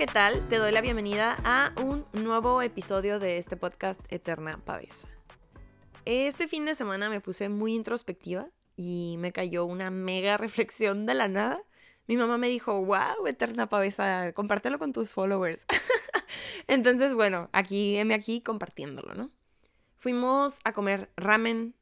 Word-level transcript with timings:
¿qué 0.00 0.06
tal? 0.06 0.48
Te 0.48 0.56
doy 0.56 0.72
la 0.72 0.80
bienvenida 0.80 1.36
a 1.44 1.74
un 1.78 2.06
nuevo 2.14 2.62
episodio 2.62 3.18
de 3.18 3.36
este 3.36 3.58
podcast 3.58 4.00
Eterna 4.08 4.56
Pavesa. 4.64 5.06
Este 6.06 6.48
fin 6.48 6.64
de 6.64 6.74
semana 6.74 7.10
me 7.10 7.20
puse 7.20 7.50
muy 7.50 7.74
introspectiva 7.74 8.48
y 8.76 9.16
me 9.18 9.30
cayó 9.30 9.66
una 9.66 9.90
mega 9.90 10.36
reflexión 10.38 11.04
de 11.04 11.12
la 11.12 11.28
nada. 11.28 11.62
Mi 12.06 12.16
mamá 12.16 12.38
me 12.38 12.48
dijo, 12.48 12.82
wow, 12.82 13.26
Eterna 13.26 13.68
Pavesa, 13.68 14.32
compártelo 14.32 14.78
con 14.78 14.94
tus 14.94 15.12
followers. 15.12 15.66
Entonces, 16.66 17.12
bueno, 17.12 17.50
aquí, 17.52 17.98
heme 17.98 18.14
aquí 18.14 18.40
compartiéndolo, 18.40 19.12
¿no? 19.12 19.30
Fuimos 19.98 20.60
a 20.64 20.72
comer 20.72 21.10
ramen, 21.14 21.74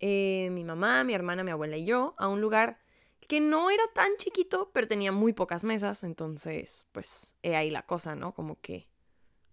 eh, 0.00 0.48
mi 0.52 0.64
mamá, 0.64 1.04
mi 1.04 1.12
hermana, 1.12 1.44
mi 1.44 1.50
abuela 1.50 1.76
y 1.76 1.84
yo, 1.84 2.14
a 2.16 2.28
un 2.28 2.40
lugar 2.40 2.81
que 3.28 3.40
no 3.40 3.70
era 3.70 3.84
tan 3.94 4.16
chiquito, 4.16 4.70
pero 4.72 4.88
tenía 4.88 5.12
muy 5.12 5.32
pocas 5.32 5.64
mesas, 5.64 6.02
entonces, 6.02 6.86
pues, 6.92 7.34
he 7.42 7.56
ahí 7.56 7.70
la 7.70 7.86
cosa, 7.86 8.14
¿no? 8.14 8.34
Como 8.34 8.60
que 8.60 8.88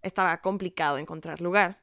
estaba 0.02 0.42
complicado 0.42 0.98
encontrar 0.98 1.42
lugar. 1.42 1.82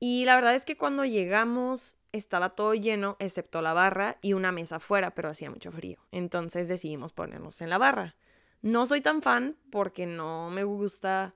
Y 0.00 0.24
la 0.24 0.36
verdad 0.36 0.54
es 0.54 0.64
que 0.64 0.76
cuando 0.76 1.04
llegamos 1.04 1.96
estaba 2.12 2.50
todo 2.50 2.74
lleno, 2.74 3.16
excepto 3.18 3.62
la 3.62 3.72
barra 3.72 4.18
y 4.22 4.32
una 4.32 4.52
mesa 4.52 4.76
afuera, 4.76 5.14
pero 5.14 5.28
hacía 5.28 5.50
mucho 5.50 5.72
frío. 5.72 5.98
Entonces 6.12 6.68
decidimos 6.68 7.12
ponernos 7.12 7.60
en 7.60 7.70
la 7.70 7.78
barra. 7.78 8.16
No 8.62 8.86
soy 8.86 9.00
tan 9.00 9.22
fan 9.22 9.56
porque 9.70 10.06
no 10.06 10.50
me 10.50 10.64
gusta 10.64 11.34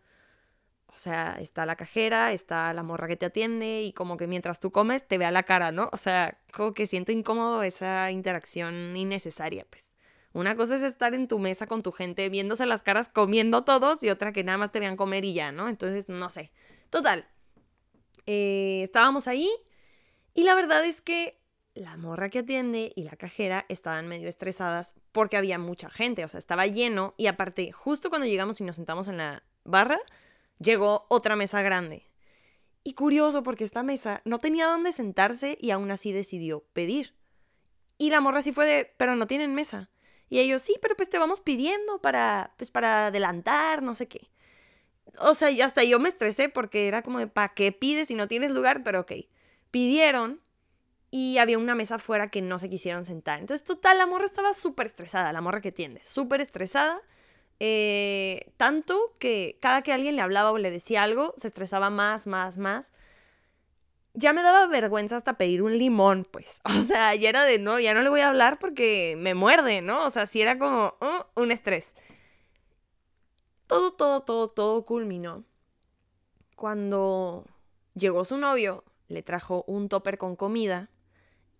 o 0.94 0.98
sea, 0.98 1.36
está 1.40 1.66
la 1.66 1.76
cajera, 1.76 2.32
está 2.32 2.72
la 2.74 2.82
morra 2.82 3.08
que 3.08 3.16
te 3.16 3.26
atiende 3.26 3.82
y 3.82 3.92
como 3.92 4.16
que 4.16 4.26
mientras 4.26 4.60
tú 4.60 4.70
comes 4.70 5.06
te 5.06 5.18
vea 5.18 5.30
la 5.30 5.42
cara, 5.42 5.72
¿no? 5.72 5.88
O 5.92 5.96
sea, 5.96 6.38
como 6.52 6.74
que 6.74 6.86
siento 6.86 7.12
incómodo 7.12 7.62
esa 7.62 8.10
interacción 8.10 8.96
innecesaria, 8.96 9.66
pues. 9.68 9.94
Una 10.34 10.56
cosa 10.56 10.76
es 10.76 10.82
estar 10.82 11.12
en 11.14 11.28
tu 11.28 11.38
mesa 11.38 11.66
con 11.66 11.82
tu 11.82 11.92
gente 11.92 12.28
viéndose 12.30 12.64
las 12.64 12.82
caras 12.82 13.10
comiendo 13.10 13.64
todos 13.64 14.02
y 14.02 14.08
otra 14.08 14.32
que 14.32 14.44
nada 14.44 14.56
más 14.56 14.72
te 14.72 14.80
vean 14.80 14.96
comer 14.96 15.24
y 15.24 15.34
ya, 15.34 15.52
¿no? 15.52 15.68
Entonces, 15.68 16.08
no 16.08 16.30
sé. 16.30 16.52
Total. 16.88 17.26
Eh, 18.26 18.80
estábamos 18.82 19.28
ahí 19.28 19.50
y 20.34 20.44
la 20.44 20.54
verdad 20.54 20.84
es 20.84 21.02
que 21.02 21.42
la 21.74 21.96
morra 21.96 22.28
que 22.28 22.40
atiende 22.40 22.92
y 22.94 23.04
la 23.04 23.16
cajera 23.16 23.64
estaban 23.68 24.08
medio 24.08 24.28
estresadas 24.28 24.94
porque 25.10 25.36
había 25.36 25.58
mucha 25.58 25.90
gente, 25.90 26.24
o 26.24 26.28
sea, 26.28 26.38
estaba 26.38 26.66
lleno 26.66 27.14
y 27.16 27.26
aparte, 27.26 27.72
justo 27.72 28.10
cuando 28.10 28.26
llegamos 28.26 28.60
y 28.60 28.64
nos 28.64 28.76
sentamos 28.76 29.08
en 29.08 29.18
la 29.18 29.42
barra, 29.64 29.98
llegó 30.62 31.06
otra 31.08 31.36
mesa 31.36 31.62
grande. 31.62 32.08
Y 32.84 32.94
curioso 32.94 33.42
porque 33.42 33.64
esta 33.64 33.82
mesa 33.82 34.22
no 34.24 34.38
tenía 34.38 34.66
dónde 34.66 34.92
sentarse 34.92 35.56
y 35.60 35.70
aún 35.70 35.90
así 35.90 36.12
decidió 36.12 36.64
pedir. 36.72 37.14
Y 37.98 38.10
la 38.10 38.20
morra 38.20 38.42
sí 38.42 38.52
fue 38.52 38.66
de, 38.66 38.94
pero 38.96 39.14
no 39.14 39.26
tienen 39.26 39.54
mesa. 39.54 39.90
Y 40.28 40.40
ellos, 40.40 40.62
sí, 40.62 40.76
pero 40.80 40.96
pues 40.96 41.10
te 41.10 41.18
vamos 41.18 41.40
pidiendo 41.40 42.00
para, 42.00 42.54
pues 42.56 42.70
para 42.70 43.08
adelantar, 43.08 43.82
no 43.82 43.94
sé 43.94 44.08
qué. 44.08 44.30
O 45.18 45.34
sea, 45.34 45.48
hasta 45.64 45.84
yo 45.84 46.00
me 46.00 46.08
estresé 46.08 46.48
porque 46.48 46.88
era 46.88 47.02
como 47.02 47.18
de, 47.18 47.26
¿para 47.26 47.52
qué 47.54 47.70
pides 47.70 48.08
si 48.08 48.14
no 48.14 48.28
tienes 48.28 48.50
lugar? 48.50 48.82
Pero 48.82 49.00
ok. 49.00 49.12
Pidieron 49.70 50.40
y 51.10 51.36
había 51.36 51.58
una 51.58 51.74
mesa 51.74 51.96
afuera 51.96 52.30
que 52.30 52.40
no 52.40 52.58
se 52.58 52.70
quisieron 52.70 53.04
sentar. 53.04 53.38
Entonces, 53.40 53.64
total, 53.64 53.98
la 53.98 54.06
morra 54.06 54.24
estaba 54.24 54.54
súper 54.54 54.86
estresada, 54.86 55.32
la 55.32 55.42
morra 55.42 55.60
que 55.60 55.70
tiende, 55.70 56.02
súper 56.02 56.40
estresada. 56.40 57.02
Eh, 57.64 58.52
tanto 58.56 59.14
que 59.20 59.56
cada 59.60 59.82
que 59.82 59.92
alguien 59.92 60.16
le 60.16 60.22
hablaba 60.22 60.50
o 60.50 60.58
le 60.58 60.72
decía 60.72 61.04
algo, 61.04 61.32
se 61.36 61.46
estresaba 61.46 61.90
más, 61.90 62.26
más, 62.26 62.58
más. 62.58 62.90
Ya 64.14 64.32
me 64.32 64.42
daba 64.42 64.66
vergüenza 64.66 65.14
hasta 65.14 65.38
pedir 65.38 65.62
un 65.62 65.78
limón, 65.78 66.26
pues. 66.28 66.60
O 66.76 66.82
sea, 66.82 67.14
ya 67.14 67.28
era 67.28 67.44
de 67.44 67.60
no, 67.60 67.78
ya 67.78 67.94
no 67.94 68.02
le 68.02 68.10
voy 68.10 68.20
a 68.20 68.30
hablar 68.30 68.58
porque 68.58 69.14
me 69.16 69.34
muerde, 69.34 69.80
¿no? 69.80 70.04
O 70.04 70.10
sea, 70.10 70.26
sí 70.26 70.40
era 70.42 70.58
como 70.58 70.96
uh, 71.00 71.40
un 71.40 71.52
estrés. 71.52 71.94
Todo, 73.68 73.92
todo, 73.92 74.22
todo, 74.22 74.48
todo 74.48 74.84
culminó 74.84 75.44
cuando 76.56 77.46
llegó 77.94 78.24
su 78.24 78.38
novio, 78.38 78.82
le 79.06 79.22
trajo 79.22 79.62
un 79.68 79.88
topper 79.88 80.18
con 80.18 80.34
comida 80.34 80.90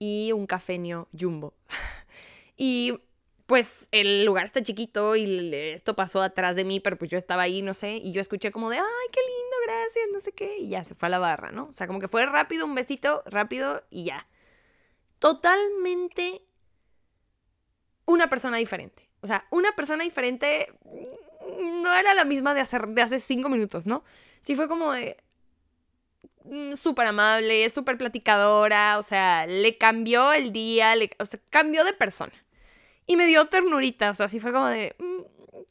y 0.01 0.33
un 0.33 0.49
cafeño 0.49 1.07
jumbo. 1.17 1.55
y 2.57 2.99
pues 3.53 3.87
el 3.93 4.25
lugar 4.25 4.47
está 4.47 4.63
chiquito 4.63 5.15
y 5.15 5.55
esto 5.55 5.95
pasó 5.95 6.23
atrás 6.23 6.57
de 6.57 6.65
mí, 6.65 6.81
pero 6.81 6.97
pues 6.97 7.11
yo 7.11 7.19
estaba 7.19 7.43
ahí, 7.43 7.61
no 7.61 7.75
sé, 7.75 7.97
y 7.97 8.11
yo 8.13 8.23
escuché 8.23 8.51
como 8.51 8.71
de, 8.71 8.79
ay, 8.79 9.09
qué 9.13 9.21
lindo, 9.21 9.57
gracias, 9.67 10.05
no 10.11 10.21
sé 10.21 10.33
qué, 10.33 10.57
y 10.57 10.71
ya 10.71 10.85
se 10.85 10.95
fue 10.95 11.09
a 11.09 11.11
la 11.11 11.19
barra, 11.19 11.51
¿no? 11.51 11.65
O 11.65 11.73
sea, 11.75 11.87
como 11.87 12.01
que 12.01 12.09
fue 12.09 12.25
rápido, 12.25 12.65
un 12.65 12.75
besito, 12.75 13.23
rápido 13.27 13.85
y 13.91 14.05
ya. 14.05 14.27
Totalmente 15.19 16.41
una 18.07 18.31
persona 18.31 18.57
diferente. 18.57 19.11
O 19.21 19.27
sea, 19.27 19.47
una 19.51 19.73
persona 19.73 20.03
diferente 20.03 20.73
no 21.83 21.95
era 21.95 22.15
la 22.15 22.25
misma 22.25 22.55
de, 22.55 22.63
hacer, 22.63 22.89
de 22.89 23.03
hace 23.03 23.21
cinco 23.21 23.51
minutos, 23.51 23.87
¿no? 23.87 24.03
Sí 24.41 24.57
fue 24.57 24.67
como 24.67 24.95
de 24.95 25.19
mm, 26.45 26.73
súper 26.77 27.09
amable, 27.09 27.69
súper 27.69 27.99
platicadora, 27.99 28.99
o 28.99 29.03
sea, 29.03 29.45
le 29.47 29.77
cambió 29.77 30.33
el 30.33 30.53
día, 30.53 30.97
le, 30.97 31.11
o 31.19 31.27
cambió 31.51 31.85
de 31.85 31.93
persona. 31.93 32.33
Y 33.07 33.17
me 33.17 33.27
dio 33.27 33.47
ternurita, 33.47 34.11
o 34.11 34.15
sea, 34.15 34.27
así 34.27 34.41
fue 34.41 34.53
como 34.53 34.67
de 34.67 34.95
mm, 34.99 35.23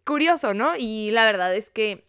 curioso, 0.05 0.53
¿no? 0.53 0.73
Y 0.77 1.11
la 1.11 1.25
verdad 1.25 1.55
es 1.55 1.69
que 1.69 2.05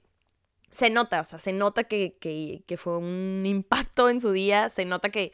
se 0.73 0.91
nota, 0.91 1.21
o 1.21 1.25
sea, 1.25 1.39
se 1.39 1.53
nota 1.53 1.85
que, 1.85 2.17
que, 2.19 2.77
fue 2.77 2.97
un 2.97 3.45
impacto 3.47 4.09
en 4.09 4.21
su 4.21 4.33
día, 4.33 4.71
se 4.71 4.85
nota 4.85 5.11
que 5.11 5.33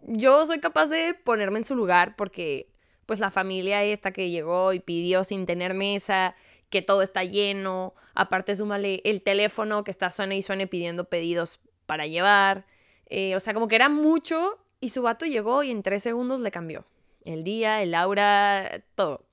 yo 0.00 0.46
soy 0.46 0.60
capaz 0.60 0.86
de 0.86 1.14
ponerme 1.14 1.58
en 1.58 1.64
su 1.64 1.76
lugar 1.76 2.16
porque 2.16 2.68
pues 3.06 3.20
la 3.20 3.30
familia 3.30 3.84
esta 3.84 4.12
que 4.12 4.30
llegó 4.30 4.72
y 4.72 4.80
pidió 4.80 5.24
sin 5.24 5.46
tener 5.46 5.74
mesa, 5.74 6.34
que 6.70 6.82
todo 6.82 7.02
está 7.02 7.22
lleno, 7.22 7.94
aparte 8.14 8.56
súmale 8.56 9.00
el 9.04 9.22
teléfono 9.22 9.84
que 9.84 9.90
está 9.92 10.10
suene 10.10 10.36
y 10.36 10.42
suene 10.42 10.66
pidiendo 10.66 11.04
pedidos 11.04 11.60
para 11.86 12.06
llevar, 12.06 12.66
eh, 13.06 13.36
o 13.36 13.40
sea, 13.40 13.54
como 13.54 13.68
que 13.68 13.76
era 13.76 13.88
mucho 13.88 14.58
y 14.80 14.90
su 14.90 15.02
vato 15.02 15.24
llegó 15.24 15.62
y 15.62 15.70
en 15.70 15.82
tres 15.82 16.02
segundos 16.02 16.40
le 16.40 16.50
cambió 16.50 16.84
el 17.24 17.44
día, 17.44 17.82
el 17.82 17.94
aura, 17.94 18.84
todo. 18.94 19.26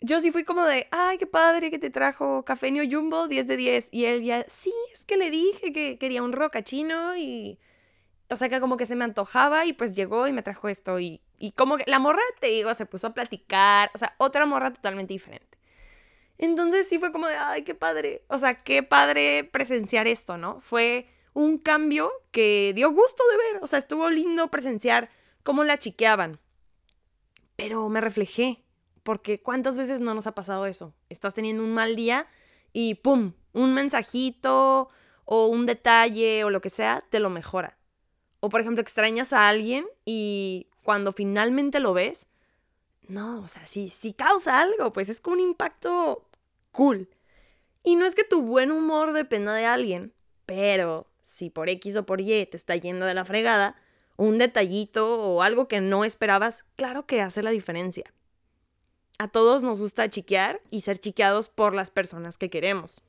Yo 0.00 0.20
sí 0.20 0.30
fui 0.30 0.44
como 0.44 0.64
de, 0.64 0.86
ay, 0.90 1.18
qué 1.18 1.26
padre 1.26 1.70
que 1.70 1.78
te 1.78 1.90
trajo 1.90 2.44
cafeño 2.44 2.82
jumbo, 2.90 3.26
10 3.26 3.46
de 3.46 3.56
10. 3.56 3.88
Y 3.92 4.04
él 4.04 4.22
ya, 4.22 4.44
sí, 4.48 4.72
es 4.92 5.04
que 5.06 5.16
le 5.16 5.30
dije 5.30 5.72
que 5.72 5.98
quería 5.98 6.22
un 6.22 6.32
rocachino 6.32 7.16
y... 7.16 7.58
O 8.30 8.36
sea 8.36 8.48
que 8.48 8.58
como 8.60 8.76
que 8.76 8.86
se 8.86 8.96
me 8.96 9.04
antojaba 9.04 9.66
y 9.66 9.74
pues 9.74 9.94
llegó 9.94 10.26
y 10.26 10.32
me 10.32 10.42
trajo 10.42 10.68
esto 10.68 10.98
y, 10.98 11.20
y 11.38 11.52
como 11.52 11.76
que 11.76 11.84
la 11.86 11.98
morra, 11.98 12.22
te 12.40 12.48
digo, 12.48 12.74
se 12.74 12.86
puso 12.86 13.08
a 13.08 13.14
platicar, 13.14 13.90
o 13.94 13.98
sea, 13.98 14.14
otra 14.18 14.46
morra 14.46 14.72
totalmente 14.72 15.12
diferente. 15.12 15.58
Entonces 16.38 16.88
sí 16.88 16.98
fue 16.98 17.12
como 17.12 17.28
de, 17.28 17.36
ay, 17.36 17.62
qué 17.62 17.74
padre, 17.74 18.24
o 18.28 18.38
sea, 18.38 18.54
qué 18.54 18.82
padre 18.82 19.44
presenciar 19.44 20.08
esto, 20.08 20.36
¿no? 20.36 20.60
Fue 20.60 21.08
un 21.32 21.58
cambio 21.58 22.12
que 22.30 22.72
dio 22.74 22.90
gusto 22.90 23.22
de 23.30 23.36
ver, 23.36 23.62
o 23.62 23.66
sea, 23.66 23.78
estuvo 23.78 24.10
lindo 24.10 24.50
presenciar 24.50 25.10
cómo 25.42 25.64
la 25.64 25.78
chiqueaban, 25.78 26.40
pero 27.56 27.88
me 27.88 28.00
reflejé, 28.00 28.64
porque 29.02 29.40
¿cuántas 29.40 29.76
veces 29.76 30.00
no 30.00 30.14
nos 30.14 30.26
ha 30.26 30.34
pasado 30.34 30.66
eso? 30.66 30.94
Estás 31.08 31.34
teniendo 31.34 31.62
un 31.62 31.72
mal 31.72 31.96
día 31.96 32.26
y 32.72 32.94
¡pum! 32.94 33.32
Un 33.52 33.74
mensajito 33.74 34.88
o 35.24 35.46
un 35.46 35.66
detalle 35.66 36.44
o 36.44 36.50
lo 36.50 36.60
que 36.60 36.70
sea 36.70 37.04
te 37.10 37.20
lo 37.20 37.30
mejora. 37.30 37.78
O 38.40 38.48
por 38.48 38.60
ejemplo, 38.60 38.82
extrañas 38.82 39.32
a 39.32 39.48
alguien 39.48 39.86
y 40.04 40.68
cuando 40.82 41.12
finalmente 41.12 41.80
lo 41.80 41.94
ves, 41.94 42.26
no, 43.08 43.42
o 43.42 43.48
sea, 43.48 43.66
sí, 43.66 44.14
causa 44.16 44.60
algo, 44.60 44.92
pues 44.92 45.08
es 45.08 45.20
como 45.20 45.34
un 45.34 45.40
impacto 45.40 46.28
cool. 46.72 47.08
Y 47.82 47.96
no 47.96 48.06
es 48.06 48.14
que 48.14 48.24
tu 48.24 48.42
buen 48.42 48.72
humor 48.72 49.12
dependa 49.12 49.52
de 49.52 49.66
alguien, 49.66 50.14
pero 50.46 51.06
si 51.22 51.50
por 51.50 51.68
X 51.68 51.96
o 51.96 52.06
por 52.06 52.20
Y 52.20 52.46
te 52.46 52.56
está 52.56 52.76
yendo 52.76 53.04
de 53.04 53.14
la 53.14 53.24
fregada, 53.24 53.76
un 54.16 54.38
detallito 54.38 55.20
o 55.20 55.42
algo 55.42 55.68
que 55.68 55.80
no 55.80 56.04
esperabas, 56.04 56.64
claro 56.76 57.06
que 57.06 57.20
hace 57.20 57.42
la 57.42 57.50
diferencia. 57.50 58.12
A 59.18 59.28
todos 59.28 59.62
nos 59.62 59.80
gusta 59.80 60.10
chiquear 60.10 60.60
y 60.70 60.80
ser 60.80 60.98
chiqueados 60.98 61.48
por 61.48 61.74
las 61.74 61.90
personas 61.90 62.38
que 62.38 62.50
queremos. 62.50 63.00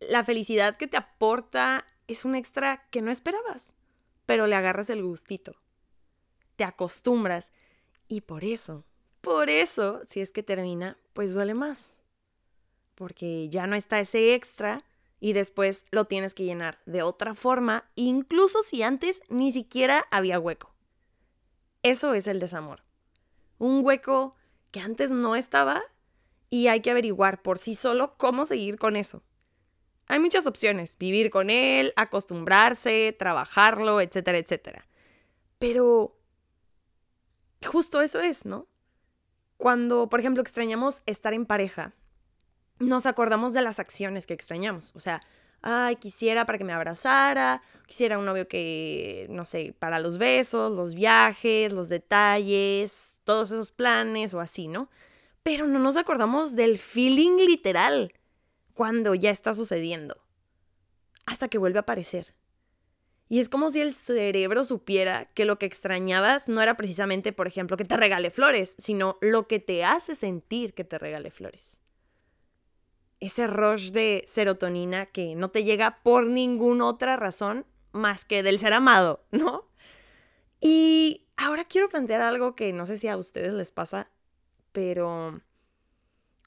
La 0.00 0.24
felicidad 0.24 0.76
que 0.76 0.86
te 0.86 0.96
aporta 0.96 1.86
es 2.06 2.24
un 2.24 2.34
extra 2.34 2.86
que 2.90 3.02
no 3.02 3.10
esperabas, 3.10 3.74
pero 4.26 4.46
le 4.46 4.56
agarras 4.56 4.90
el 4.90 5.02
gustito. 5.02 5.54
Te 6.56 6.64
acostumbras 6.64 7.52
y 8.08 8.22
por 8.22 8.44
eso, 8.44 8.84
por 9.20 9.50
eso, 9.50 10.00
si 10.06 10.20
es 10.20 10.32
que 10.32 10.42
termina, 10.42 10.96
pues 11.12 11.34
duele 11.34 11.54
más. 11.54 11.94
Porque 12.94 13.48
ya 13.48 13.66
no 13.66 13.76
está 13.76 14.00
ese 14.00 14.34
extra 14.34 14.84
y 15.20 15.32
después 15.32 15.84
lo 15.90 16.04
tienes 16.04 16.34
que 16.34 16.44
llenar 16.44 16.78
de 16.86 17.02
otra 17.02 17.34
forma, 17.34 17.90
incluso 17.94 18.62
si 18.62 18.82
antes 18.82 19.20
ni 19.28 19.52
siquiera 19.52 20.04
había 20.10 20.38
hueco. 20.38 20.74
Eso 21.82 22.14
es 22.14 22.26
el 22.26 22.40
desamor. 22.40 22.82
Un 23.58 23.84
hueco 23.84 24.34
que 24.70 24.80
antes 24.80 25.10
no 25.10 25.36
estaba 25.36 25.82
y 26.50 26.68
hay 26.68 26.80
que 26.80 26.90
averiguar 26.90 27.42
por 27.42 27.58
sí 27.58 27.74
solo 27.74 28.16
cómo 28.16 28.44
seguir 28.44 28.78
con 28.78 28.96
eso. 28.96 29.22
Hay 30.06 30.20
muchas 30.20 30.46
opciones, 30.46 30.96
vivir 30.96 31.30
con 31.30 31.50
él, 31.50 31.92
acostumbrarse, 31.96 33.14
trabajarlo, 33.18 34.00
etcétera, 34.00 34.38
etcétera. 34.38 34.88
Pero 35.58 36.18
justo 37.66 38.00
eso 38.00 38.20
es, 38.20 38.46
¿no? 38.46 38.68
Cuando, 39.58 40.08
por 40.08 40.20
ejemplo, 40.20 40.40
extrañamos 40.40 41.02
estar 41.04 41.34
en 41.34 41.44
pareja, 41.44 41.94
nos 42.78 43.06
acordamos 43.06 43.52
de 43.52 43.62
las 43.62 43.80
acciones 43.80 44.26
que 44.26 44.34
extrañamos. 44.34 44.92
O 44.94 45.00
sea, 45.00 45.22
ay, 45.62 45.96
quisiera 45.96 46.46
para 46.46 46.58
que 46.58 46.64
me 46.64 46.72
abrazara, 46.72 47.62
quisiera 47.86 48.18
un 48.18 48.24
novio 48.24 48.48
que, 48.48 49.26
no 49.30 49.44
sé, 49.46 49.74
para 49.78 50.00
los 50.00 50.18
besos, 50.18 50.72
los 50.72 50.94
viajes, 50.94 51.72
los 51.72 51.88
detalles, 51.88 53.20
todos 53.24 53.50
esos 53.50 53.72
planes 53.72 54.34
o 54.34 54.40
así, 54.40 54.68
¿no? 54.68 54.88
Pero 55.42 55.66
no 55.66 55.78
nos 55.78 55.96
acordamos 55.96 56.56
del 56.56 56.78
feeling 56.78 57.38
literal 57.38 58.12
cuando 58.74 59.14
ya 59.14 59.30
está 59.30 59.54
sucediendo, 59.54 60.16
hasta 61.26 61.48
que 61.48 61.58
vuelve 61.58 61.78
a 61.78 61.82
aparecer. 61.82 62.34
Y 63.30 63.40
es 63.40 63.50
como 63.50 63.70
si 63.70 63.80
el 63.80 63.92
cerebro 63.92 64.64
supiera 64.64 65.26
que 65.34 65.44
lo 65.44 65.58
que 65.58 65.66
extrañabas 65.66 66.48
no 66.48 66.62
era 66.62 66.78
precisamente, 66.78 67.32
por 67.32 67.46
ejemplo, 67.46 67.76
que 67.76 67.84
te 67.84 67.96
regale 67.96 68.30
flores, 68.30 68.74
sino 68.78 69.18
lo 69.20 69.46
que 69.46 69.58
te 69.58 69.84
hace 69.84 70.14
sentir 70.14 70.72
que 70.72 70.84
te 70.84 70.98
regale 70.98 71.30
flores 71.30 71.78
ese 73.20 73.46
rush 73.46 73.90
de 73.90 74.24
serotonina 74.26 75.06
que 75.06 75.34
no 75.34 75.50
te 75.50 75.64
llega 75.64 76.02
por 76.02 76.30
ninguna 76.30 76.86
otra 76.86 77.16
razón 77.16 77.66
más 77.92 78.24
que 78.24 78.42
del 78.42 78.58
ser 78.58 78.72
amado, 78.72 79.24
¿no? 79.30 79.68
Y 80.60 81.26
ahora 81.36 81.64
quiero 81.64 81.88
plantear 81.88 82.20
algo 82.20 82.54
que 82.54 82.72
no 82.72 82.86
sé 82.86 82.98
si 82.98 83.08
a 83.08 83.16
ustedes 83.16 83.52
les 83.52 83.70
pasa, 83.70 84.10
pero 84.72 85.40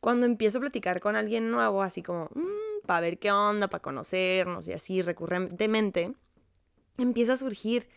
cuando 0.02 0.26
empiezo 0.26 0.58
a 0.58 0.62
platicar 0.62 1.00
con 1.00 1.16
alguien 1.16 1.52
nuevo, 1.52 1.84
así 1.84 2.02
como, 2.02 2.26
mm, 2.34 2.86
para 2.86 3.02
ver 3.02 3.20
qué 3.20 3.32
onda, 3.32 3.70
para 3.70 3.82
conocernos 3.82 4.68
y 4.68 4.74
así 4.74 5.02
recurrentemente, 5.02 6.14
empieza 6.98 7.34
a 7.34 7.38
surgir 7.38 7.88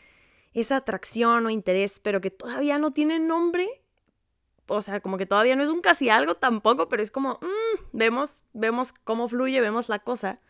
esa 0.52 0.76
atracción 0.76 1.46
o 1.46 1.50
interés, 1.50 1.98
pero 2.00 2.20
que 2.20 2.30
todavía 2.30 2.78
no 2.78 2.92
tiene 2.92 3.18
nombre 3.18 3.83
o 4.66 4.82
sea, 4.82 5.00
como 5.00 5.18
que 5.18 5.26
todavía 5.26 5.56
no 5.56 5.62
es 5.62 5.68
un 5.68 5.80
casi 5.80 6.08
algo 6.08 6.36
tampoco, 6.36 6.88
pero 6.88 7.02
es 7.02 7.10
como, 7.10 7.38
mm, 7.40 7.80
vemos, 7.92 8.42
vemos 8.52 8.92
cómo 8.92 9.28
fluye, 9.28 9.60
vemos 9.60 9.88
la 9.88 9.98
cosa. 9.98 10.40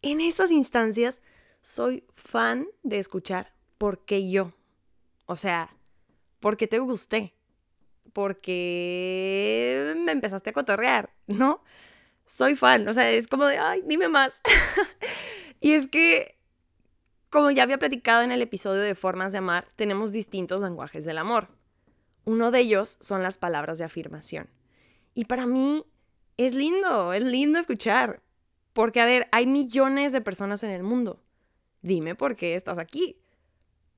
En 0.00 0.20
esas 0.20 0.50
instancias 0.50 1.20
soy 1.60 2.04
fan 2.14 2.66
de 2.82 2.98
escuchar 2.98 3.54
por 3.78 4.04
qué 4.04 4.28
yo. 4.28 4.52
O 5.26 5.36
sea, 5.36 5.76
porque 6.40 6.66
te 6.66 6.78
gusté. 6.78 7.34
Porque 8.12 9.94
me 9.96 10.12
empezaste 10.12 10.50
a 10.50 10.52
cotorrear, 10.52 11.10
¿no? 11.26 11.62
Soy 12.26 12.56
fan, 12.56 12.86
o 12.88 12.94
sea, 12.94 13.10
es 13.10 13.26
como 13.26 13.44
de, 13.46 13.58
ay, 13.58 13.82
dime 13.86 14.08
más. 14.08 14.40
y 15.60 15.72
es 15.72 15.88
que, 15.88 16.38
como 17.30 17.50
ya 17.50 17.62
había 17.62 17.78
platicado 17.78 18.22
en 18.22 18.32
el 18.32 18.42
episodio 18.42 18.80
de 18.80 18.94
Formas 18.94 19.32
de 19.32 19.38
Amar, 19.38 19.66
tenemos 19.76 20.12
distintos 20.12 20.60
lenguajes 20.60 21.04
del 21.04 21.18
amor. 21.18 21.48
Uno 22.24 22.50
de 22.50 22.60
ellos 22.60 22.98
son 23.00 23.22
las 23.22 23.38
palabras 23.38 23.78
de 23.78 23.84
afirmación. 23.84 24.48
Y 25.14 25.24
para 25.24 25.46
mí 25.46 25.84
es 26.36 26.54
lindo, 26.54 27.12
es 27.12 27.22
lindo 27.22 27.58
escuchar. 27.58 28.22
Porque, 28.72 29.00
a 29.00 29.06
ver, 29.06 29.28
hay 29.32 29.46
millones 29.46 30.12
de 30.12 30.20
personas 30.20 30.62
en 30.62 30.70
el 30.70 30.82
mundo. 30.82 31.22
Dime 31.82 32.14
por 32.14 32.36
qué 32.36 32.54
estás 32.54 32.78
aquí. 32.78 33.18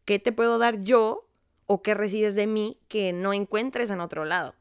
¿Qué 0.04 0.18
te 0.18 0.32
puedo 0.32 0.58
dar 0.58 0.80
yo 0.80 1.28
o 1.66 1.82
qué 1.82 1.94
recibes 1.94 2.34
de 2.34 2.46
mí 2.46 2.80
que 2.88 3.12
no 3.12 3.32
encuentres 3.32 3.90
en 3.90 4.00
otro 4.00 4.24
lado? 4.24 4.54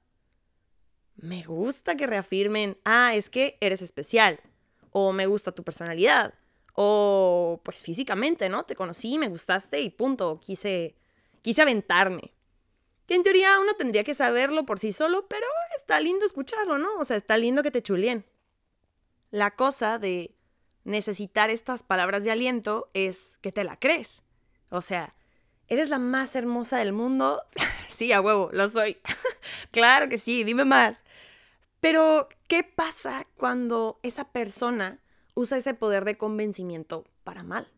Me 1.15 1.43
gusta 1.43 1.95
que 1.95 2.07
reafirmen, 2.07 2.77
ah, 2.85 3.15
es 3.15 3.29
que 3.29 3.57
eres 3.61 3.81
especial. 3.81 4.39
O 4.91 5.13
me 5.13 5.25
gusta 5.25 5.51
tu 5.51 5.63
personalidad. 5.63 6.33
O 6.75 7.61
pues 7.63 7.81
físicamente, 7.81 8.49
¿no? 8.49 8.63
Te 8.65 8.75
conocí, 8.75 9.17
me 9.17 9.29
gustaste 9.29 9.79
y 9.81 9.89
punto. 9.89 10.39
Quise, 10.39 10.95
quise 11.41 11.61
aventarme. 11.61 12.32
En 13.13 13.21
teoría 13.21 13.59
uno 13.59 13.75
tendría 13.75 14.03
que 14.03 14.15
saberlo 14.15 14.65
por 14.65 14.79
sí 14.79 14.91
solo, 14.91 15.27
pero 15.27 15.45
está 15.77 15.99
lindo 15.99 16.25
escucharlo, 16.25 16.79
¿no? 16.79 16.97
O 16.97 17.05
sea, 17.05 17.15
está 17.15 17.37
lindo 17.37 17.61
que 17.61 17.69
te 17.69 17.83
chulien. 17.83 18.25
La 19.29 19.51
cosa 19.51 19.99
de 19.99 20.33
necesitar 20.83 21.51
estas 21.51 21.83
palabras 21.83 22.23
de 22.23 22.31
aliento 22.31 22.89
es 22.95 23.37
que 23.41 23.51
te 23.51 23.63
la 23.63 23.77
crees. 23.77 24.23
O 24.69 24.81
sea, 24.81 25.13
¿eres 25.67 25.91
la 25.91 25.99
más 25.99 26.35
hermosa 26.35 26.79
del 26.79 26.91
mundo? 26.91 27.43
sí, 27.87 28.11
a 28.11 28.19
huevo, 28.19 28.49
lo 28.51 28.67
soy. 28.67 28.97
claro 29.71 30.09
que 30.09 30.17
sí, 30.17 30.43
dime 30.43 30.65
más. 30.65 30.97
Pero, 31.81 32.29
¿qué 32.47 32.63
pasa 32.63 33.27
cuando 33.37 33.99
esa 34.01 34.31
persona 34.31 34.97
usa 35.35 35.59
ese 35.59 35.75
poder 35.75 36.03
de 36.03 36.17
convencimiento 36.17 37.05
para 37.23 37.43
mal? 37.43 37.71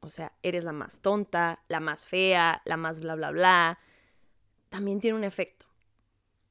O 0.00 0.10
sea, 0.10 0.34
eres 0.42 0.62
la 0.62 0.72
más 0.72 1.00
tonta, 1.00 1.62
la 1.68 1.80
más 1.80 2.06
fea, 2.06 2.60
la 2.66 2.76
más 2.76 3.00
bla, 3.00 3.14
bla, 3.14 3.30
bla 3.30 3.78
también 4.74 4.98
tiene 4.98 5.16
un 5.16 5.22
efecto. 5.22 5.66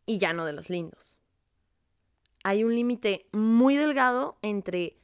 Y 0.06 0.18
ya 0.18 0.32
no 0.32 0.46
de 0.46 0.54
los 0.54 0.70
lindos. 0.70 1.20
Hay 2.46 2.64
un 2.64 2.74
límite 2.74 3.28
muy 3.34 3.76
delgado 3.76 4.38
entre 4.42 4.98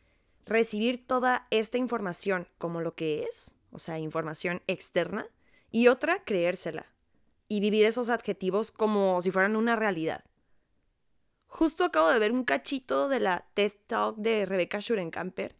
recibir 0.46 1.06
toda 1.06 1.46
esta 1.52 1.78
información 1.78 2.48
como 2.58 2.80
lo 2.80 2.96
que 2.96 3.24
es, 3.24 3.56
o 3.74 3.80
sea, 3.80 4.00
información 4.00 4.62
externa, 4.68 5.28
y 5.70 5.90
otra 5.90 6.24
creérsela 6.24 6.86
y 7.50 7.60
vivir 7.60 7.84
esos 7.84 8.08
adjetivos 8.08 8.72
como 8.72 9.22
si 9.22 9.32
fueran 9.32 9.58
una 9.58 9.76
realidad. 9.76 10.24
Justo 11.48 11.84
acabo 11.84 12.08
de 12.08 12.20
ver 12.20 12.32
un 12.32 12.46
cachito 12.46 13.10
de 13.10 13.20
la 13.20 13.50
TED 13.54 13.74
Talk 13.88 14.16
de 14.16 14.46
Rebecca 14.46 14.80
Schurenkamper, 14.80 15.58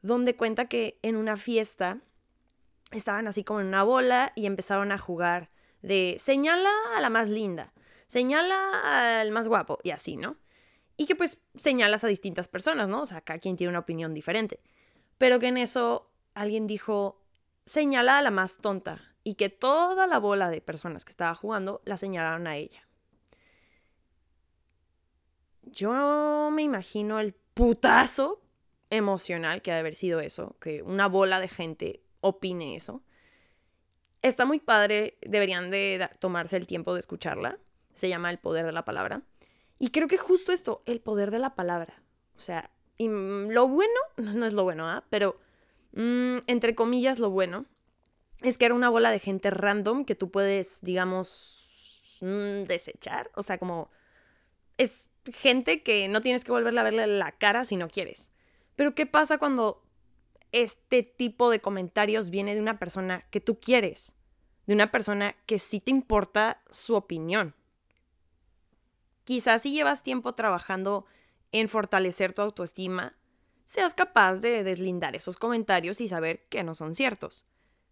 donde 0.00 0.36
cuenta 0.36 0.68
que 0.68 1.00
en 1.02 1.16
una 1.16 1.36
fiesta 1.36 1.98
estaban 2.92 3.26
así 3.26 3.42
como 3.42 3.60
en 3.60 3.66
una 3.66 3.82
bola 3.82 4.32
y 4.36 4.46
empezaron 4.46 4.92
a 4.92 4.98
jugar 4.98 5.50
de 5.84 6.16
señala 6.18 6.70
a 6.96 7.00
la 7.00 7.10
más 7.10 7.28
linda, 7.28 7.72
señala 8.06 9.20
al 9.20 9.30
más 9.30 9.46
guapo 9.48 9.78
y 9.82 9.90
así, 9.90 10.16
¿no? 10.16 10.36
Y 10.96 11.06
que 11.06 11.14
pues 11.14 11.38
señalas 11.56 12.04
a 12.04 12.08
distintas 12.08 12.48
personas, 12.48 12.88
¿no? 12.88 13.02
O 13.02 13.06
sea, 13.06 13.20
cada 13.20 13.38
quien 13.38 13.56
tiene 13.56 13.70
una 13.70 13.80
opinión 13.80 14.14
diferente. 14.14 14.60
Pero 15.18 15.38
que 15.38 15.48
en 15.48 15.58
eso 15.58 16.10
alguien 16.34 16.66
dijo, 16.66 17.20
señala 17.66 18.18
a 18.18 18.22
la 18.22 18.30
más 18.30 18.58
tonta 18.58 19.14
y 19.24 19.34
que 19.34 19.48
toda 19.48 20.06
la 20.06 20.18
bola 20.18 20.50
de 20.50 20.60
personas 20.60 21.04
que 21.04 21.10
estaba 21.10 21.34
jugando 21.34 21.82
la 21.84 21.96
señalaron 21.96 22.46
a 22.46 22.56
ella. 22.56 22.88
Yo 25.62 26.50
me 26.52 26.62
imagino 26.62 27.20
el 27.20 27.34
putazo 27.54 28.42
emocional 28.90 29.62
que 29.62 29.70
ha 29.70 29.74
de 29.74 29.80
haber 29.80 29.96
sido 29.96 30.20
eso, 30.20 30.56
que 30.60 30.82
una 30.82 31.08
bola 31.08 31.40
de 31.40 31.48
gente 31.48 32.02
opine 32.20 32.76
eso. 32.76 33.02
Está 34.24 34.46
muy 34.46 34.58
padre, 34.58 35.18
deberían 35.20 35.70
de 35.70 36.08
tomarse 36.18 36.56
el 36.56 36.66
tiempo 36.66 36.94
de 36.94 37.00
escucharla. 37.00 37.58
Se 37.92 38.08
llama 38.08 38.30
El 38.30 38.38
Poder 38.38 38.64
de 38.64 38.72
la 38.72 38.86
Palabra. 38.86 39.20
Y 39.78 39.90
creo 39.90 40.08
que 40.08 40.16
justo 40.16 40.50
esto, 40.50 40.82
el 40.86 41.02
poder 41.02 41.30
de 41.30 41.38
la 41.38 41.54
palabra. 41.54 42.02
O 42.34 42.40
sea, 42.40 42.70
y 42.96 43.08
lo 43.08 43.68
bueno, 43.68 43.92
no, 44.16 44.46
es 44.46 44.54
lo 44.54 44.64
bueno, 44.64 44.88
¿ah? 44.88 45.04
Pero, 45.10 45.38
mm, 45.92 46.38
entre 46.46 46.74
comillas, 46.74 47.18
lo 47.18 47.28
bueno, 47.28 47.66
es 48.40 48.56
que 48.56 48.64
era 48.64 48.74
una 48.74 48.88
bola 48.88 49.10
de 49.10 49.20
gente 49.20 49.50
random 49.50 50.06
que 50.06 50.14
tú 50.14 50.30
puedes, 50.30 50.80
digamos, 50.80 52.16
mm, 52.22 52.62
desechar. 52.62 53.30
O 53.34 53.42
sea, 53.42 53.58
como 53.58 53.90
es 54.78 55.10
gente 55.34 55.82
que 55.82 56.08
no 56.08 56.22
tienes 56.22 56.44
que 56.44 56.52
volverle 56.52 56.80
a 56.80 56.84
verle 56.84 57.06
la 57.08 57.32
cara 57.32 57.66
si 57.66 57.76
no 57.76 57.88
quieres. 57.88 58.30
Pero 58.74 58.94
¿qué 58.94 59.04
pasa 59.04 59.36
cuando 59.36 59.83
este 60.54 61.02
tipo 61.02 61.50
de 61.50 61.60
comentarios 61.60 62.30
viene 62.30 62.54
de 62.54 62.60
una 62.60 62.78
persona 62.78 63.26
que 63.30 63.40
tú 63.40 63.58
quieres, 63.58 64.14
de 64.66 64.74
una 64.74 64.92
persona 64.92 65.34
que 65.46 65.58
sí 65.58 65.80
te 65.80 65.90
importa 65.90 66.62
su 66.70 66.94
opinión. 66.94 67.56
Quizás 69.24 69.62
si 69.62 69.72
llevas 69.72 70.04
tiempo 70.04 70.36
trabajando 70.36 71.06
en 71.50 71.68
fortalecer 71.68 72.34
tu 72.34 72.42
autoestima, 72.42 73.18
seas 73.64 73.94
capaz 73.94 74.36
de 74.36 74.62
deslindar 74.62 75.16
esos 75.16 75.36
comentarios 75.36 76.00
y 76.00 76.06
saber 76.06 76.46
que 76.48 76.62
no 76.62 76.76
son 76.76 76.94
ciertos. 76.94 77.44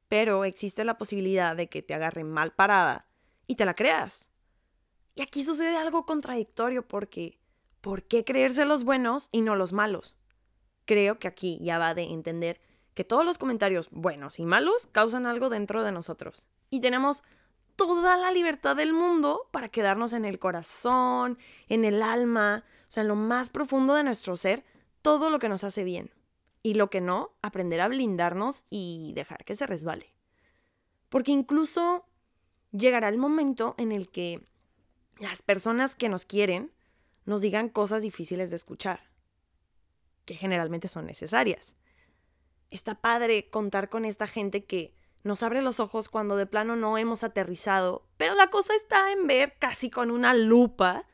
Pero 0.09 0.45
existe 0.45 0.85
la 0.85 0.99
posibilidad 0.99 1.57
de 1.57 1.69
que 1.69 1.83
te 1.83 1.95
agarren 1.95 2.31
mal 2.31 2.55
parada 2.55 3.09
y 3.49 3.57
te 3.57 3.65
la 3.65 3.75
creas. 3.75 4.31
Y 5.17 5.23
aquí 5.23 5.43
sucede 5.43 5.77
algo 5.77 6.07
contradictorio 6.07 6.87
porque 6.87 7.41
¿por 7.81 8.05
qué 8.05 8.25
creerse 8.25 8.65
los 8.67 8.85
buenos 8.85 9.31
y 9.33 9.41
no 9.41 9.57
los 9.57 9.73
malos? 9.73 10.17
Creo 10.85 11.19
que 11.19 11.29
aquí 11.29 11.59
ya 11.63 11.79
va 11.79 11.95
de 11.95 12.03
entender 12.03 12.61
que 12.95 13.05
todos 13.05 13.25
los 13.25 13.39
comentarios 13.39 13.89
buenos 13.91 14.39
y 14.39 14.45
malos 14.45 14.87
causan 14.87 15.27
algo 15.27 15.49
dentro 15.49 15.83
de 15.83 15.93
nosotros. 15.93 16.47
Y 16.71 16.81
tenemos 16.81 17.23
toda 17.77 18.17
la 18.17 18.31
libertad 18.33 18.77
del 18.77 18.93
mundo 18.93 19.49
para 19.51 19.69
quedarnos 19.69 20.13
en 20.13 20.25
el 20.25 20.39
corazón, 20.39 21.39
en 21.69 21.85
el 21.85 22.03
alma, 22.03 22.65
o 22.89 22.91
sea, 22.91 23.03
en 23.03 23.09
lo 23.09 23.17
más 23.17 23.51
profundo 23.51 23.95
de 23.95 24.05
nuestro 24.05 24.37
ser, 24.37 24.65
todo 25.01 25.31
lo 25.31 25.39
que 25.39 25.49
nos 25.49 25.65
hace 25.65 25.85
bien. 25.85 26.11
Y 26.63 26.75
lo 26.75 26.91
que 26.91 27.01
no, 27.01 27.35
aprender 27.43 27.81
a 27.81 27.89
blindarnos 27.89 28.65
y 28.71 29.13
dejar 29.15 29.45
que 29.45 29.57
se 29.57 29.67
resbale. 29.67 30.15
Porque 31.09 31.33
incluso 31.33 32.07
llegará 32.71 33.09
el 33.09 33.19
momento 33.19 33.75
en 33.79 33.91
el 33.91 34.11
que 34.11 34.47
las 35.19 35.43
personas 35.43 35.97
que 35.97 36.09
nos 36.09 36.25
quieren 36.25 36.73
nos 37.25 37.41
digan 37.41 37.69
cosas 37.69 38.03
difíciles 38.03 38.51
de 38.51 38.57
escuchar 38.57 39.12
que 40.25 40.35
generalmente 40.35 40.89
son 40.89 41.07
necesarias. 41.07 41.77
Está 42.71 43.01
padre 43.01 43.51
contar 43.51 43.89
con 43.89 44.05
esta 44.05 44.27
gente 44.27 44.65
que 44.65 44.95
nos 45.25 45.43
abre 45.43 45.63
los 45.63 45.79
ojos 45.81 46.09
cuando 46.09 46.37
de 46.37 46.47
plano 46.47 46.75
no 46.77 46.99
hemos 46.99 47.23
aterrizado, 47.23 48.07
pero 48.17 48.35
la 48.35 48.51
cosa 48.51 48.75
está 48.75 49.13
en 49.13 49.27
ver 49.27 49.57
casi 49.59 49.91
con 49.91 50.11
una 50.11 50.35
lupa 50.35 51.07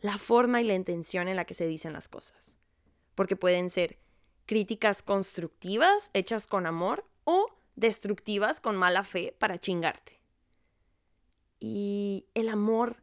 la 0.00 0.16
forma 0.18 0.60
y 0.60 0.64
la 0.64 0.74
intención 0.74 1.28
en 1.28 1.36
la 1.36 1.44
que 1.44 1.54
se 1.54 1.66
dicen 1.66 1.92
las 1.92 2.08
cosas. 2.08 2.56
porque 3.14 3.36
pueden 3.36 3.68
ser 3.68 3.98
críticas 4.46 5.02
constructivas 5.02 6.10
hechas 6.14 6.46
con 6.46 6.66
amor 6.66 7.04
o 7.24 7.48
destructivas 7.76 8.62
con 8.62 8.76
mala 8.76 9.04
fe 9.04 9.36
para 9.38 9.58
chingarte. 9.58 10.22
Y 11.58 12.26
el 12.32 12.48
amor 12.48 13.02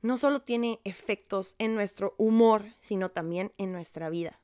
no 0.00 0.16
solo 0.16 0.42
tiene 0.42 0.80
efectos 0.84 1.56
en 1.58 1.74
nuestro 1.74 2.14
humor, 2.18 2.66
sino 2.78 3.10
también 3.10 3.52
en 3.58 3.72
nuestra 3.72 4.10
vida. 4.10 4.38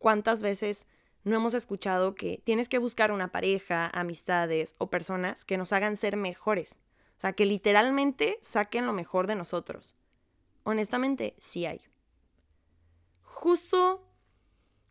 ¿Cuántas 0.00 0.40
veces 0.40 0.86
no 1.24 1.36
hemos 1.36 1.52
escuchado 1.52 2.14
que 2.14 2.40
tienes 2.42 2.70
que 2.70 2.78
buscar 2.78 3.12
una 3.12 3.30
pareja, 3.30 3.86
amistades 3.92 4.74
o 4.78 4.88
personas 4.88 5.44
que 5.44 5.58
nos 5.58 5.74
hagan 5.74 5.98
ser 5.98 6.16
mejores? 6.16 6.80
O 7.18 7.20
sea, 7.20 7.34
que 7.34 7.44
literalmente 7.44 8.38
saquen 8.40 8.86
lo 8.86 8.94
mejor 8.94 9.26
de 9.26 9.34
nosotros. 9.34 9.94
Honestamente, 10.62 11.36
sí 11.38 11.66
hay. 11.66 11.82
Justo 13.20 14.08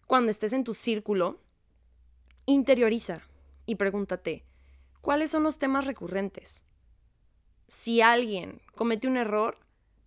cuando 0.06 0.30
estés 0.30 0.54
en 0.54 0.64
tu 0.64 0.76
círculo, 0.76 1.42
interioriza 2.46 3.24
y 3.66 3.76
pregúntate, 3.76 4.46
¿cuáles 5.02 5.32
son 5.32 5.42
los 5.42 5.58
temas 5.58 5.88
recurrentes? 5.88 6.64
Si 7.68 8.02
alguien 8.02 8.62
comete 8.76 9.08
un 9.08 9.18
error, 9.18 9.58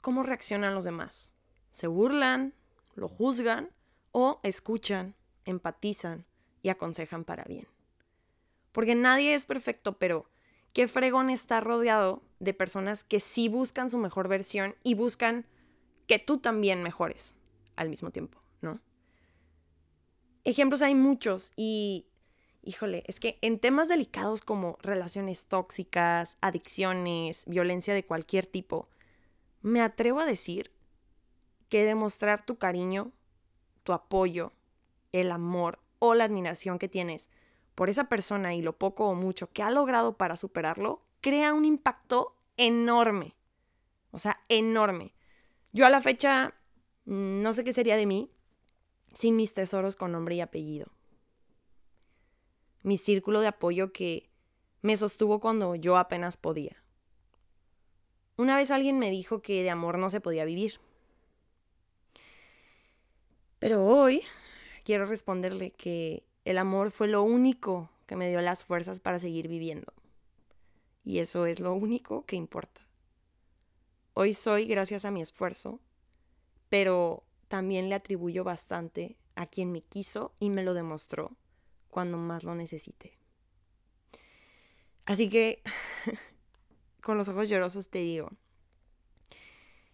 ¿cómo 0.00 0.22
reaccionan 0.22 0.76
los 0.76 0.84
demás? 0.84 1.34
¿Se 1.72 1.88
burlan? 1.88 2.54
¿Lo 2.94 3.08
juzgan? 3.08 3.72
¿O 4.12 4.40
escuchan, 4.42 5.14
empatizan 5.44 6.26
y 6.62 6.68
aconsejan 6.68 7.24
para 7.24 7.44
bien? 7.44 7.66
Porque 8.72 8.94
nadie 8.94 9.34
es 9.34 9.46
perfecto, 9.46 9.98
pero 9.98 10.26
qué 10.72 10.88
fregón 10.88 11.30
está 11.30 11.60
rodeado 11.60 12.22
de 12.38 12.54
personas 12.54 13.04
que 13.04 13.20
sí 13.20 13.48
buscan 13.48 13.90
su 13.90 13.98
mejor 13.98 14.28
versión 14.28 14.74
y 14.82 14.94
buscan 14.94 15.46
que 16.06 16.18
tú 16.18 16.38
también 16.38 16.82
mejores 16.82 17.34
al 17.76 17.88
mismo 17.88 18.10
tiempo, 18.10 18.40
¿no? 18.60 18.80
Ejemplos 20.44 20.82
hay 20.82 20.94
muchos 20.94 21.52
y, 21.56 22.06
híjole, 22.62 23.04
es 23.06 23.20
que 23.20 23.38
en 23.42 23.58
temas 23.58 23.88
delicados 23.88 24.42
como 24.42 24.76
relaciones 24.82 25.46
tóxicas, 25.46 26.36
adicciones, 26.40 27.44
violencia 27.46 27.94
de 27.94 28.04
cualquier 28.04 28.46
tipo, 28.46 28.88
me 29.60 29.80
atrevo 29.80 30.20
a 30.20 30.26
decir 30.26 30.72
que 31.68 31.84
demostrar 31.84 32.44
tu 32.44 32.58
cariño, 32.58 33.12
tu 33.82 33.92
apoyo, 33.92 34.52
el 35.12 35.30
amor 35.30 35.78
o 35.98 36.14
la 36.14 36.24
admiración 36.24 36.78
que 36.78 36.88
tienes 36.88 37.28
por 37.74 37.88
esa 37.88 38.08
persona 38.08 38.54
y 38.54 38.62
lo 38.62 38.76
poco 38.76 39.08
o 39.08 39.14
mucho 39.14 39.50
que 39.50 39.62
ha 39.62 39.70
logrado 39.70 40.16
para 40.16 40.36
superarlo, 40.36 41.02
crea 41.20 41.54
un 41.54 41.64
impacto 41.64 42.36
enorme. 42.56 43.34
O 44.10 44.18
sea, 44.18 44.40
enorme. 44.48 45.14
Yo 45.72 45.86
a 45.86 45.90
la 45.90 46.00
fecha 46.00 46.54
no 47.04 47.52
sé 47.52 47.64
qué 47.64 47.72
sería 47.72 47.96
de 47.96 48.06
mí 48.06 48.30
sin 49.14 49.36
mis 49.36 49.54
tesoros 49.54 49.96
con 49.96 50.12
nombre 50.12 50.34
y 50.34 50.40
apellido. 50.40 50.86
Mi 52.82 52.96
círculo 52.98 53.40
de 53.40 53.48
apoyo 53.48 53.92
que 53.92 54.30
me 54.80 54.96
sostuvo 54.96 55.40
cuando 55.40 55.74
yo 55.76 55.96
apenas 55.96 56.36
podía. 56.36 56.82
Una 58.36 58.56
vez 58.56 58.70
alguien 58.70 58.98
me 58.98 59.10
dijo 59.10 59.42
que 59.42 59.62
de 59.62 59.70
amor 59.70 59.98
no 59.98 60.10
se 60.10 60.20
podía 60.20 60.44
vivir. 60.44 60.80
Pero 63.62 63.86
hoy 63.86 64.22
quiero 64.82 65.06
responderle 65.06 65.70
que 65.70 66.24
el 66.44 66.58
amor 66.58 66.90
fue 66.90 67.06
lo 67.06 67.22
único 67.22 67.92
que 68.06 68.16
me 68.16 68.28
dio 68.28 68.42
las 68.42 68.64
fuerzas 68.64 68.98
para 68.98 69.20
seguir 69.20 69.46
viviendo. 69.46 69.92
Y 71.04 71.20
eso 71.20 71.46
es 71.46 71.60
lo 71.60 71.72
único 71.72 72.26
que 72.26 72.34
importa. 72.34 72.80
Hoy 74.14 74.32
soy 74.32 74.66
gracias 74.66 75.04
a 75.04 75.12
mi 75.12 75.22
esfuerzo, 75.22 75.78
pero 76.70 77.22
también 77.46 77.88
le 77.88 77.94
atribuyo 77.94 78.42
bastante 78.42 79.16
a 79.36 79.46
quien 79.46 79.70
me 79.70 79.82
quiso 79.82 80.34
y 80.40 80.50
me 80.50 80.64
lo 80.64 80.74
demostró 80.74 81.30
cuando 81.86 82.18
más 82.18 82.42
lo 82.42 82.56
necesité. 82.56 83.16
Así 85.06 85.30
que, 85.30 85.62
con 87.00 87.16
los 87.16 87.28
ojos 87.28 87.48
llorosos 87.48 87.90
te 87.90 88.00
digo, 88.00 88.32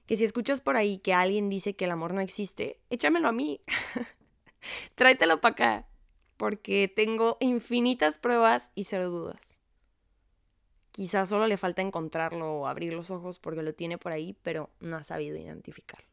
que 0.09 0.17
si 0.17 0.25
escuchas 0.25 0.63
por 0.63 0.77
ahí 0.77 0.99
que 0.99 1.13
alguien 1.13 1.51
dice 1.51 1.77
que 1.77 1.85
el 1.85 1.91
amor 1.91 2.15
no 2.15 2.23
existe, 2.23 2.81
échamelo 2.89 3.29
a 3.29 3.33
mí. 3.33 3.61
Tráetelo 4.97 5.43
para 5.43 5.53
acá 5.53 5.89
porque 6.39 6.89
tengo 6.89 7.37
infinitas 7.41 8.17
pruebas 8.17 8.73
y 8.75 8.85
cero 8.85 9.11
dudas. 9.11 9.61
Quizás 10.93 11.29
solo 11.29 11.47
le 11.47 11.59
falta 11.59 11.83
encontrarlo 11.83 12.55
o 12.55 12.67
abrir 12.67 12.95
los 12.95 13.11
ojos 13.11 13.39
porque 13.39 13.63
lo 13.63 13.75
tiene 13.75 13.99
por 13.99 14.13
ahí, 14.13 14.35
pero 14.43 14.71
no 14.81 14.97
ha 14.97 15.05
sabido 15.05 15.37
identificarlo. 15.37 16.07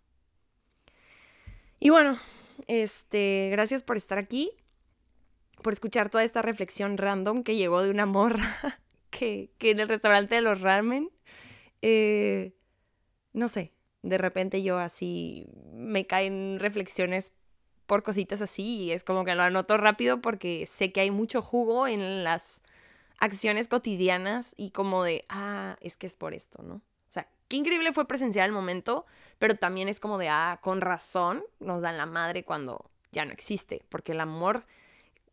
Y 1.80 1.90
bueno, 1.90 2.20
este, 2.68 3.48
gracias 3.52 3.82
por 3.82 3.96
estar 3.96 4.18
aquí, 4.18 4.52
por 5.64 5.72
escuchar 5.72 6.10
toda 6.10 6.26
esta 6.26 6.42
reflexión 6.42 6.98
random 6.98 7.44
que 7.44 7.56
llegó 7.56 7.82
de 7.82 7.92
una 7.92 8.06
morra 8.06 8.82
que, 9.10 9.52
que 9.58 9.72
en 9.72 9.80
el 9.80 9.88
restaurante 9.88 10.36
de 10.36 10.42
los 10.42 10.60
ramen. 10.60 11.12
Eh, 11.82 12.54
no 13.32 13.48
sé, 13.48 13.75
de 14.06 14.18
repente 14.20 14.62
yo 14.62 14.78
así 14.78 15.48
me 15.74 16.06
caen 16.06 16.60
reflexiones 16.60 17.32
por 17.88 18.04
cositas 18.04 18.42
así 18.42 18.84
y 18.84 18.92
es 18.92 19.04
como 19.04 19.26
que 19.26 19.36
lo 19.36 19.44
anoto 19.44 19.78
rápido 19.78 20.22
porque 20.22 20.66
sé 20.68 20.92
que 20.92 21.02
hay 21.02 21.12
mucho 21.12 21.42
jugo 21.42 21.88
en 21.88 22.24
las 22.24 22.62
acciones 23.20 23.68
cotidianas 23.68 24.54
y 24.58 24.70
como 24.72 25.04
de, 25.04 25.26
ah, 25.30 25.76
es 25.82 25.98
que 25.98 26.06
es 26.06 26.14
por 26.14 26.34
esto, 26.34 26.62
¿no? 26.62 26.76
O 26.76 27.12
sea, 27.12 27.28
qué 27.48 27.58
increíble 27.58 27.94
fue 27.94 28.08
presenciar 28.08 28.46
el 28.46 28.52
momento, 28.52 29.06
pero 29.40 29.56
también 29.56 29.88
es 29.88 30.00
como 30.00 30.18
de, 30.18 30.30
ah, 30.30 30.60
con 30.62 30.82
razón 30.82 31.44
nos 31.60 31.82
dan 31.82 31.98
la 31.98 32.06
madre 32.06 32.44
cuando 32.44 32.92
ya 33.12 33.26
no 33.26 33.32
existe, 33.32 33.84
porque 33.90 34.12
el 34.12 34.20
amor 34.20 34.66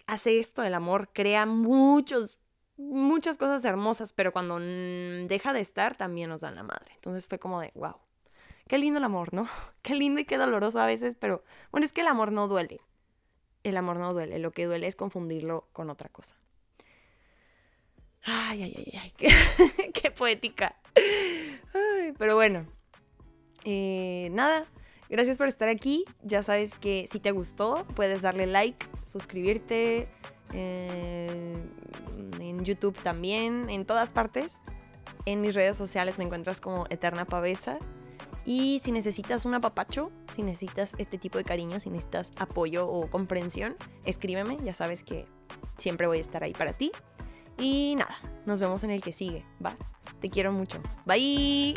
hace 0.07 0.39
esto, 0.39 0.63
el 0.63 0.75
amor 0.75 1.11
crea 1.13 1.45
muchos, 1.45 2.39
muchas 2.79 3.37
cosas 3.37 3.65
hermosas, 3.67 4.15
pero 4.15 4.33
cuando 4.33 4.59
deja 4.59 5.53
de 5.53 5.61
estar 5.61 5.97
también 5.97 6.31
nos 6.31 6.41
dan 6.41 6.55
la 6.55 6.63
madre. 6.63 6.93
Entonces 6.95 7.27
fue 7.27 7.39
como 7.39 7.61
de, 7.61 7.73
wow, 7.75 7.97
Qué 8.69 8.79
lindo 8.79 8.99
el 8.99 9.05
amor, 9.05 9.33
¿no? 9.35 9.49
Qué 9.83 9.95
lindo 9.95 10.21
y 10.21 10.25
qué 10.25 10.39
doloroso 10.39 10.81
a 10.81 10.87
veces, 10.87 11.17
pero 11.19 11.45
bueno, 11.71 11.85
es 11.85 11.93
que 11.93 12.03
el 12.03 12.07
amor 12.07 12.33
no 12.33 12.49
duele. 12.49 12.81
El 13.65 13.77
amor 13.77 13.99
no 13.99 14.13
duele, 14.13 14.39
lo 14.39 14.51
que 14.51 14.67
duele 14.67 14.87
es 14.87 14.97
confundirlo 14.97 15.69
con 15.73 15.91
otra 15.91 16.09
cosa. 16.09 16.37
Ay, 18.25 18.63
ay, 18.63 18.75
ay, 18.77 19.01
ay, 19.01 19.13
qué, 19.93 20.11
poética. 20.11 20.77
pero 22.19 22.37
bueno, 22.37 22.67
eh, 23.65 24.29
nada, 24.31 24.67
gracias 25.09 25.39
por 25.39 25.49
estar 25.49 25.69
aquí. 25.69 26.05
Ya 26.23 26.43
sabes 26.43 26.77
que 26.77 27.09
si 27.11 27.19
te 27.19 27.33
gustó, 27.33 27.85
puedes 27.97 28.23
darle 28.23 28.47
like, 28.47 28.87
suscribirte 29.05 30.09
eh, 30.53 31.57
en 32.41 32.65
YouTube 32.65 32.99
también, 33.03 33.71
en 33.71 33.85
todas 33.85 34.13
partes. 34.13 34.61
En 35.25 35.41
mis 35.41 35.55
redes 35.55 35.77
sociales 35.77 36.19
me 36.19 36.25
encuentras 36.25 36.61
como 36.61 36.87
Eterna 36.91 37.25
Pavesa. 37.25 37.79
Y 38.45 38.81
si 38.81 38.93
necesitas 38.93 39.45
un 39.45 39.55
apapacho, 39.55 40.11
si 40.35 40.43
necesitas 40.43 40.95
este 40.99 41.19
tipo 41.19 41.39
de 41.39 41.45
cariño, 41.45 41.79
si 41.81 41.91
necesitas 41.91 42.33
apoyo 42.39 42.89
o 42.89 43.09
comprensión, 43.09 43.77
escríbeme, 44.05 44.59
ya 44.65 44.75
sabes 44.75 45.05
que 45.05 45.27
siempre 45.77 46.07
voy 46.07 46.19
a 46.19 46.23
estar 46.23 46.43
ahí 46.43 46.53
para 46.53 46.73
ti. 46.73 46.91
Y 47.59 47.95
nada, 47.97 48.17
nos 48.47 48.61
vemos 48.61 48.83
en 48.85 48.91
el 48.91 49.01
que 49.01 49.13
sigue, 49.13 49.45
¿va? 49.65 49.77
Te 50.21 50.29
quiero 50.29 50.53
mucho. 50.53 50.81
Bye. 51.07 51.75